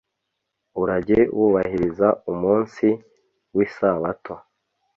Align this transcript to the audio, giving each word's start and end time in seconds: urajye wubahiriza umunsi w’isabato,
urajye 0.81 1.19
wubahiriza 1.37 2.07
umunsi 2.31 2.87
w’isabato, 3.55 4.33